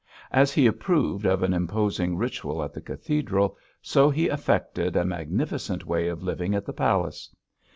[0.31, 5.85] As he approved of an imposing ritual at the cathedral, so he affected a magnificent
[5.85, 7.29] way of living at the palace.